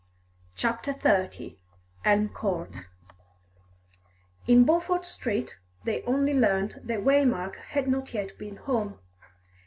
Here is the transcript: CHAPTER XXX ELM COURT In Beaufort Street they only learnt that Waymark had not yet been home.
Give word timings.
CHAPTER 0.55 0.95
XXX 0.95 1.57
ELM 2.05 2.29
COURT 2.29 2.87
In 4.47 4.63
Beaufort 4.65 5.05
Street 5.05 5.59
they 5.83 6.01
only 6.07 6.33
learnt 6.33 6.87
that 6.87 7.01
Waymark 7.03 7.57
had 7.57 7.87
not 7.87 8.11
yet 8.11 8.35
been 8.39 8.55
home. 8.55 8.97